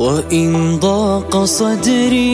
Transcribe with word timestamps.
وإن 0.00 0.78
ضاق 0.80 1.44
صدري 1.44 2.28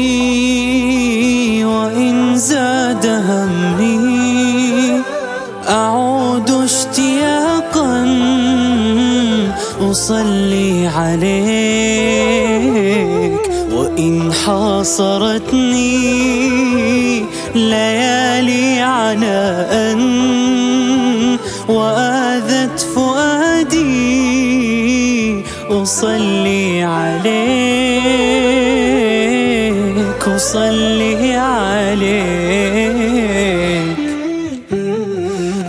وإن 1.64 2.36
زاد 2.36 3.06
همي 3.06 5.02
أعود 5.68 6.50
اشتياقا 6.50 8.06
أصلي 9.80 10.86
عليك. 10.86 12.16
وإن 13.72 14.32
حاصرتني 14.32 15.96
ليالي 17.54 18.80
عناء 18.80 19.98
وآذت 21.68 22.80
فؤادي 22.94 24.75
أصلي 25.70 26.82
عليك 26.82 27.26
أصلي 30.26 31.34
عليك. 31.34 32.06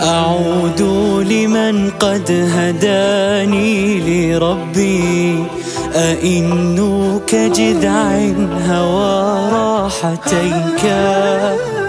أعود 0.01 0.81
لمن 1.29 1.89
قد 1.89 2.49
هداني 2.55 3.99
لربي 3.99 5.43
أئن 5.95 6.77
كجذع 7.27 8.19
هوى 8.67 9.49
راحتيك. 9.51 10.83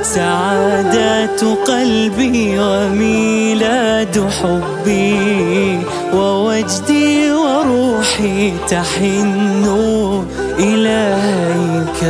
سعادات 0.03 1.41
قلبي 1.45 2.59
وميلاد 2.59 4.29
حبي 4.41 5.79
ووجدي 6.15 7.33
وروحي 7.33 8.53
تحن 8.71 9.65
إليك. 10.59 12.03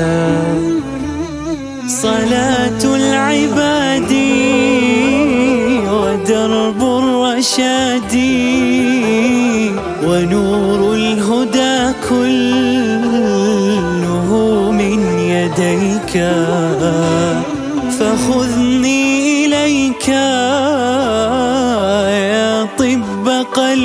صلاة 1.89 2.83
العباد 2.85 4.13
ودرب 5.93 6.83
الرشاد 6.83 8.15
ونور 10.05 10.81
الهدى 10.95 11.77
كله 12.09 13.19
من 14.73 14.99
يديك. 15.19 16.15
فخذني 17.99 19.03
إليك. 19.47 20.09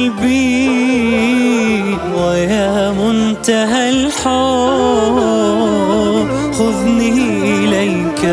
قلبي 0.04 1.98
ويا 2.16 2.92
منتهى 2.92 3.90
الحب. 3.90 5.18
خذني 6.54 7.10
إليك 7.64 8.24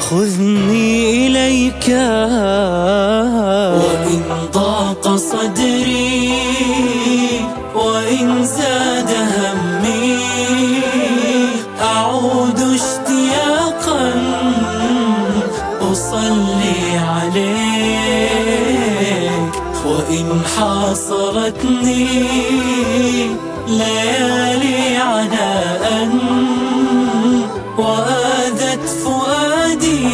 خذني 0.00 1.26
إليك. 1.26 1.88
وإن 3.82 4.22
ضاق 4.54 5.16
صدري 5.16 6.30
وإن 7.74 8.44
زاد 8.44 9.10
همي 9.36 10.18
أعود 11.80 12.60
اشتياقا 12.60 14.12
أصلي 15.92 16.98
عليك 16.98 17.75
وإن 20.08 20.40
حاصرتني 20.56 22.06
ليالي 23.68 24.96
عناء 24.96 26.08
وآذت 27.78 28.88
فؤادي 29.04 30.08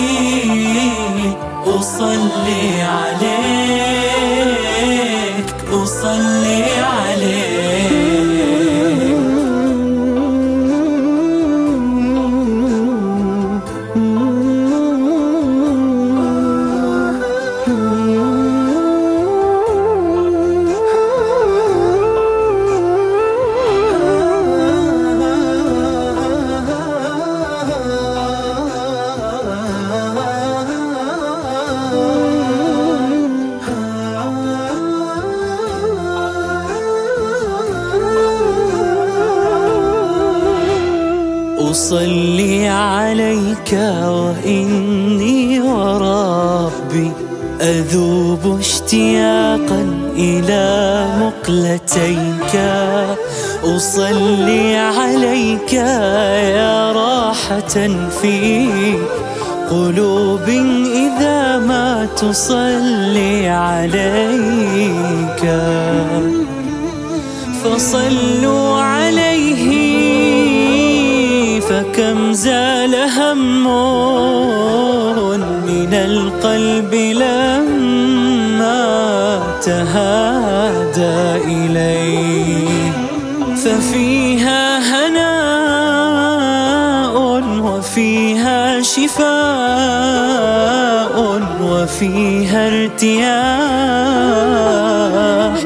أصلي 1.66 2.82
عليك 2.82 3.84
أصلي 5.72 6.81
أصلي 41.72 42.68
عليك 42.68 43.72
وإني 44.04 45.60
وربي 45.60 47.10
أذوب 47.60 48.58
اشتياقا 48.60 50.12
إلى 50.16 51.06
مقلتيك 51.20 52.54
أصلي 53.64 54.76
عليك 54.76 55.72
يا 55.72 56.92
راحة 56.92 57.88
في 58.20 58.68
قلوب 59.70 60.48
إذا 61.04 61.58
ما 61.58 62.08
تصلي 62.16 63.48
عليك 63.48 65.42
فصلوا 67.64 68.80
عليه 68.80 69.31
فكم 71.72 72.32
زال 72.32 72.94
هم 72.94 73.64
من 75.66 75.94
القلب 75.94 76.94
لما 76.94 78.82
تهادى 79.62 81.44
إليه. 81.44 82.92
ففيها 83.56 84.78
هناء 84.78 85.52
وفيها 87.62 88.82
شفاء 88.82 89.22
وفيها 91.62 92.68
ارتياح 92.68 94.12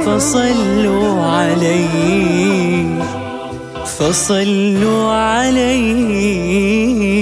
فصلوا 0.07 1.23
عليه 1.23 1.86
فصلوا 3.99 5.13
عليه. 5.13 7.16